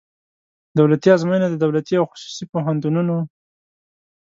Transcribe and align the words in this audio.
دولتي 0.79 1.07
آزموینه 1.15 1.47
د 1.49 1.55
دولتي 1.63 1.93
او 1.99 2.05
خصوصي 2.11 2.45
پوهنتونونو 2.53 3.15